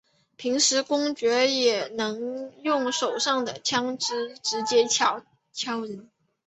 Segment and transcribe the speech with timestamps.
[0.35, 5.21] 平时公爵也能用手上的枪枝直接敲
[5.83, 6.09] 人。